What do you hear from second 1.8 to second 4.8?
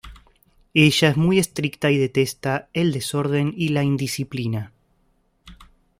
y detesta el desorden y la indisciplina.